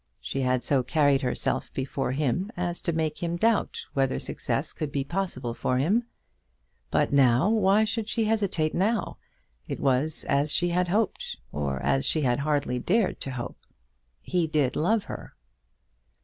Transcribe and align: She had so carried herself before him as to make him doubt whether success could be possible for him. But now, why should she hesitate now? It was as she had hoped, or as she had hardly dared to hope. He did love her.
She 0.19 0.41
had 0.41 0.63
so 0.63 0.81
carried 0.81 1.21
herself 1.21 1.71
before 1.75 2.11
him 2.13 2.51
as 2.57 2.81
to 2.81 2.91
make 2.91 3.21
him 3.21 3.35
doubt 3.37 3.85
whether 3.93 4.17
success 4.17 4.73
could 4.73 4.91
be 4.91 5.03
possible 5.03 5.53
for 5.53 5.77
him. 5.77 6.05
But 6.89 7.13
now, 7.13 7.51
why 7.51 7.83
should 7.83 8.09
she 8.09 8.23
hesitate 8.23 8.73
now? 8.73 9.17
It 9.67 9.79
was 9.79 10.25
as 10.27 10.51
she 10.51 10.69
had 10.69 10.87
hoped, 10.87 11.37
or 11.51 11.79
as 11.83 12.07
she 12.07 12.21
had 12.21 12.39
hardly 12.39 12.79
dared 12.79 13.21
to 13.21 13.29
hope. 13.33 13.59
He 14.23 14.47
did 14.47 14.75
love 14.75 15.03
her. 15.03 15.35